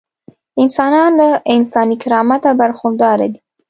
انسانان 0.63 1.11
له 1.21 1.29
انساني 1.55 1.95
کرامته 2.03 2.49
برخورداره 2.61 3.25
دي. 3.33 3.39